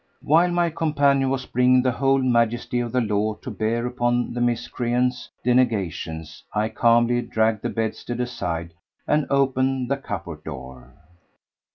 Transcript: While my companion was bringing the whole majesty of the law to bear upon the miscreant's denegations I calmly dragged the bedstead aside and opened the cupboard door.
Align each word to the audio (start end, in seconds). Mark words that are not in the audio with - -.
While 0.23 0.47
my 0.49 0.71
companion 0.71 1.29
was 1.29 1.45
bringing 1.45 1.83
the 1.83 1.91
whole 1.91 2.17
majesty 2.23 2.79
of 2.79 2.91
the 2.91 3.01
law 3.01 3.35
to 3.35 3.51
bear 3.51 3.85
upon 3.85 4.33
the 4.33 4.41
miscreant's 4.41 5.29
denegations 5.45 6.41
I 6.55 6.69
calmly 6.69 7.21
dragged 7.21 7.61
the 7.61 7.69
bedstead 7.69 8.19
aside 8.19 8.73
and 9.07 9.27
opened 9.29 9.91
the 9.91 9.97
cupboard 9.97 10.43
door. 10.43 10.95